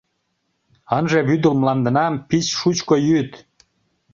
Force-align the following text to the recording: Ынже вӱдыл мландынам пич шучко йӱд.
Ынже 0.97 1.19
вӱдыл 1.27 1.53
мландынам 1.59 2.13
пич 2.27 2.45
шучко 2.59 2.95
йӱд. 3.07 3.31